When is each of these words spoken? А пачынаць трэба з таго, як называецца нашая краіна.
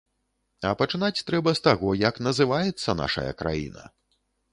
А 0.69 0.69
пачынаць 0.79 1.23
трэба 1.27 1.53
з 1.59 1.63
таго, 1.67 1.91
як 2.03 2.17
называецца 2.29 2.97
нашая 3.03 3.27
краіна. 3.43 3.83